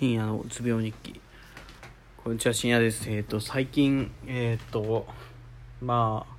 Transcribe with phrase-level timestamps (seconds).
[0.00, 1.20] 深夜のうつ病日記。
[2.24, 3.04] こんにちは深夜です。
[3.10, 5.06] えっ、と最近えっ、と
[5.82, 6.34] まあ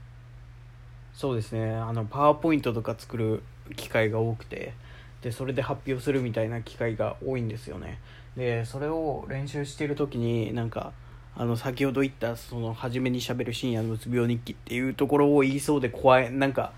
[1.14, 1.76] そうですね。
[1.76, 3.44] あのパワーポイントとか作る
[3.76, 4.74] 機会が多くて
[5.21, 8.00] でそれで発表するみたいな機会が多いんですよね。
[8.36, 10.91] でそれを練習してる時になんか
[11.36, 16.73] あの先ほど言ったその初めにしゃべる深夜のうつ病日記っていうところを言いそうで怖いなんか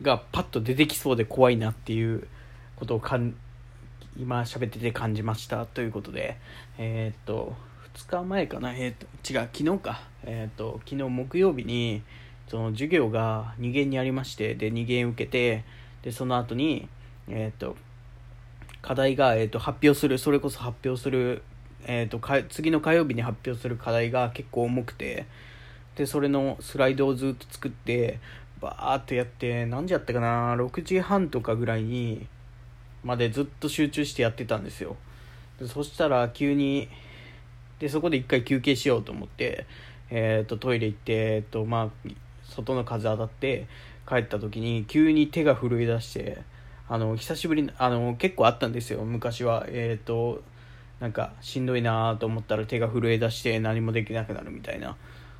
[0.00, 2.26] がパッと出てきそうで怖いなっていう
[2.76, 3.34] ことをかん
[4.18, 6.36] 今喋ってて感じましたということで
[6.78, 7.54] えー、っと
[7.94, 8.74] 2日前かな？
[8.74, 10.02] えー、っと違う昨日か。
[10.24, 12.02] えー、っと昨日木曜日に
[12.48, 15.64] その授業が2限にありましてで2限受けて
[16.02, 16.88] でその後に
[17.28, 17.76] えっと
[18.82, 21.42] 課題が、えー、と発表するそれこそ発表する、
[21.86, 25.26] えー、と次の火曜日に発表する課題が結構重くて
[25.96, 28.18] でそれのスライドをずっと作って
[28.60, 32.26] バーってやって何時やったかな？6時半とかぐらいに
[33.04, 34.96] までずっと集中してやってたんですよ。
[35.58, 36.88] でそしたら急に
[37.78, 39.66] でそこで一回休憩しようと思って、
[40.10, 42.10] えー、とトイレ行って、えーとまあ、
[42.48, 43.66] 外の風当たって
[44.08, 46.42] 帰った時に急に手が震え出して
[46.88, 49.64] あの久しぶりあの結構あったんですよ昔は。
[49.68, 50.42] えっ、ー、と
[51.00, 54.96] なんかしんどいなと思ったら手が震え出して何もできなくなるみたいな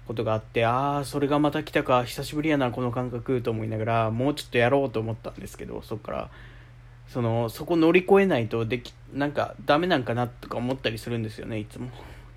[0.09, 6.31] ことがあってああそれがまた来たか久しぶりやなこの感覚と思いながらもうちょっとやろうと思ったんですけどそっから。
[7.13, 11.91] そのそこ乗り越えないとできなんかダメなんかなとか思ったりするんですよねいつも。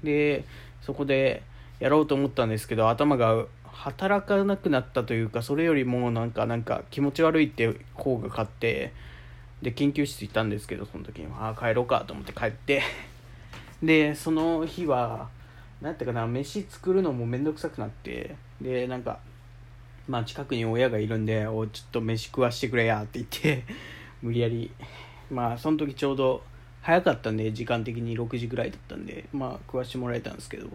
[0.04, 0.44] で
[0.82, 1.44] そこで
[1.80, 8.92] やろうと思ったんですけど頭が働かなくなったというかそれよりもなんかなんか気持ち悪いって方が勝って
[9.62, 12.84] で研究室行ったんですけどその時にああ帰ろうかと思って帰って。
[13.82, 15.30] でその日は
[15.82, 19.20] 何やったかな飯作るのも面倒くさくなってでなんか
[20.08, 23.64] まあ近くに親がいるんで「おちょっと飯食わしてくれや」って言って
[24.21, 24.71] 無理やり。
[25.30, 26.44] まあその時ちょうど
[26.81, 30.67] 早かったんで時間的に6時ぐらいだったんでまあ食わしてもらえたんですけど。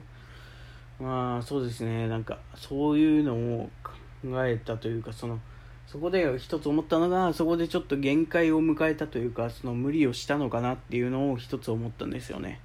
[1.01, 2.09] まあそうですね。
[2.09, 5.41] なんかそういうのを考えたというかその
[5.87, 12.61] そこで一つ思ったのがそこでちょっと限界を迎えたというかその無理をしたのかなっていうのを一つ思ったんですよね。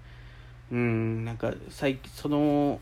[0.72, 2.80] うんなんか最その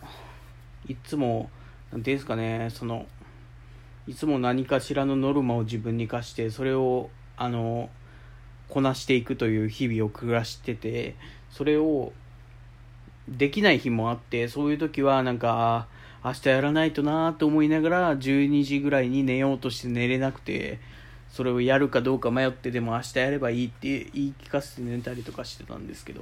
[0.87, 1.49] いつも
[1.91, 3.05] 何ていうんですかねその
[4.07, 7.09] いつも何かしらのノルマを自分に課してそれを
[7.43, 7.89] あの
[8.69, 11.15] こなしていくという日々を暮らしてて
[11.51, 12.13] それを
[13.27, 15.87] できない日もあってそういう時はなんか
[16.23, 20.79] 明日やらないとなと思いながら12時ぐらいに寝ようとして寝れなくて
[21.29, 26.21] それをやるかどうか迷ってでも明日やればいいって言い聞かせて寝たりとかしてたんですけど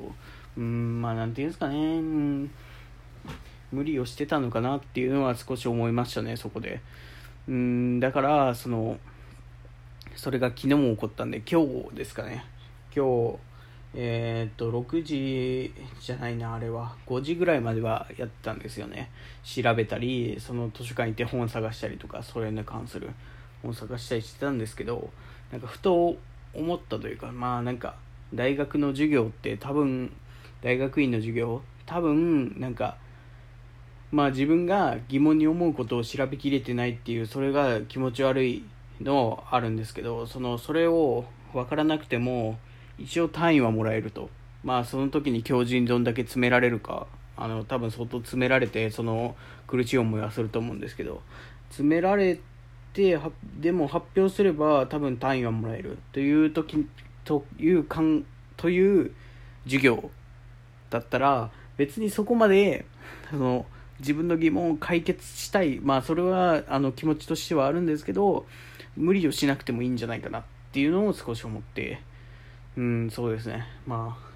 [0.58, 2.02] うんまあなんていうんですかね
[3.72, 6.82] 無理をしてたのかなっていうのは少し思いましたねそこで。
[7.48, 8.98] うんだからその
[10.16, 12.46] それが昨日も起こったんで今日ですかね。
[12.96, 13.38] 今日
[13.94, 16.96] えー、っと6時じゃないなあれは。
[17.08, 19.12] 5時ぐらいまではやってたんですよね。
[19.44, 23.10] 調べたりその図書館行って本探したりとかそれに関する
[23.62, 25.10] 本探したりしてたんですけど
[25.52, 26.16] なんかふと
[26.54, 27.96] 思ったというかまあなんか
[28.34, 30.12] 大学の授業って多分
[30.62, 32.98] 大学院の授業多分なんか
[34.12, 38.64] まあ自分が疑問に思うことを調べきれてないっていうそれが気持ち悪い
[39.04, 42.58] のあるんですけどそのそれを分からなくても
[42.98, 44.30] 一応単位はもらえると。
[44.64, 49.36] まあその時に教授にどんだけ詰められるかあの多分相当詰められてその
[49.66, 51.22] 苦しい思いはすると思うんですけど
[51.70, 52.40] 詰められ
[52.94, 53.20] て
[53.60, 55.98] でも発表すれば多分単位はもらえる。
[56.12, 56.88] という時
[57.24, 58.26] というかん
[58.58, 59.14] という
[59.64, 60.12] 授業
[60.90, 62.86] だったら別にそこまで
[63.30, 63.66] その
[64.00, 65.80] 自分の疑問を解決したい。
[65.80, 68.46] まあそれはあの気持ちとしてはあるんですけど
[68.96, 72.02] 無理をしなくてもいいんじゃないかなっていうのを少し思って。
[72.78, 73.68] うんそうですね。
[73.86, 74.32] まあ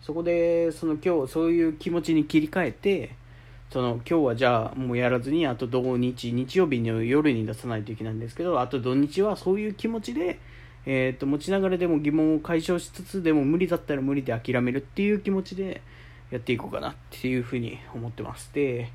[0.00, 3.14] そこでその今日そういう気持ちに切り替えて
[3.70, 10.38] その今日はじゃあもうやらずにあと土日日曜日の夜に出さないといけないんですけどあと土日はそういう気持ちで、
[10.84, 15.80] えー、と持ちながらでも疑問を解消しつつでも無理だったら無理で諦めるっていう気持ちで
[16.30, 18.90] やっていこうかなっていうふうに思ってますで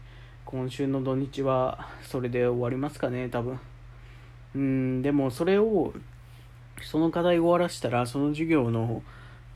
[0.45, 3.59] 今週の土日はそれで終わりますかね多分。
[4.55, 5.01] うん。
[5.01, 5.93] でもそれを
[6.81, 9.03] その課題終わらしたらその授業の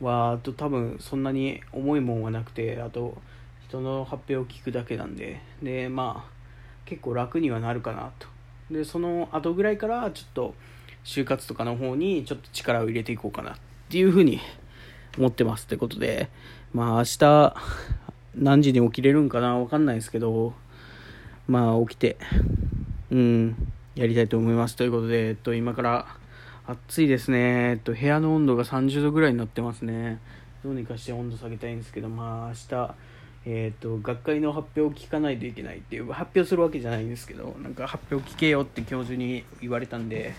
[0.02, 3.18] はと多分そんなに重いもんはなくてあと
[3.68, 5.42] 人の発表を聞くだけなんで。
[5.62, 6.34] でまあ
[6.86, 8.28] 結構楽にはなるかなと。
[8.72, 10.56] でその後ぐらいからちょっと
[11.04, 13.56] 就活とかの方にちょっと力を入れていこうかなっ
[13.90, 14.40] ていうふうに
[15.18, 16.30] 思ってますってことで。
[16.74, 17.56] まあ明日
[18.36, 20.54] 何時に起きれるんかなわかんないですけど。
[21.48, 22.18] まあ起きて。
[23.12, 23.73] うん。
[23.96, 26.08] やりたいと思いますということで、えっと、今から
[26.66, 27.72] 暑いですね。
[27.72, 30.20] えっと、部屋の温度が30度ぐらいになってますね。
[30.64, 32.96] どうにかして温度下げたいんですけどまあ明日
[33.46, 40.34] えーと、学会の発表を聞かないといけないっていう発表するわけじゃないんですけどなんか発表聞けよって教授に言われたんで、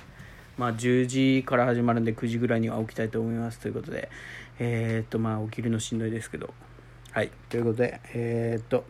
[0.56, 4.08] まあ、10時から始まるんで9時ぐらいには起きたいと思いますということで
[4.58, 6.54] えっ、とまあ起きるのしんどいですけど
[7.10, 8.84] はいということでえっ、と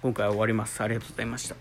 [0.00, 1.60] 今回は終わりますありがとうございました